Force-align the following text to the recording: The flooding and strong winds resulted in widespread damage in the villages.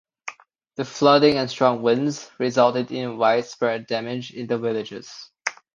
The 0.77 0.83
flooding 0.85 1.37
and 1.37 1.47
strong 1.47 1.83
winds 1.83 2.31
resulted 2.39 2.91
in 2.91 3.19
widespread 3.19 3.85
damage 3.85 4.31
in 4.31 4.47
the 4.47 4.57
villages. 4.57 5.29